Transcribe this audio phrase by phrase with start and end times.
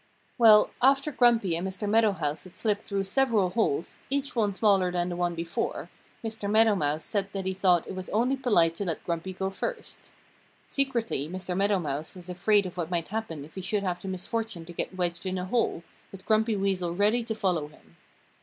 [0.39, 1.87] Well, after Grumpy and Mr.
[1.87, 5.91] Meadow Mouse had slipped through several holes, each one smaller than the one before,
[6.23, 6.49] Mr.
[6.49, 10.11] Meadow Mouse said that he thought it was only polite to let Grumpy go first.
[10.67, 11.55] Secretly Mr.
[11.55, 14.73] Meadow Mouse was afraid of what might happen if he should have the misfortune to
[14.73, 17.95] get wedged in a hole, with Grumpy Weasel ready to follow him.